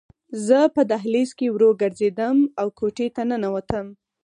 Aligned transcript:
زه 0.47 0.59
په 0.75 0.81
دهلیز 0.91 1.29
کې 1.39 1.47
ورو 1.51 1.69
ګرځېدم 1.81 2.37
او 2.61 2.67
کوټې 2.79 3.07
ته 3.15 3.21
ننوتم 3.29 3.87